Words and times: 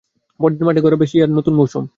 পরদিন 0.39 0.65
মাঠে 0.67 0.81
গড়াবে 0.85 1.05
সিরি 1.07 1.21
আ 1.23 1.27
র 1.27 1.31
নতুন 1.37 1.53
মৌসুম। 1.55 1.83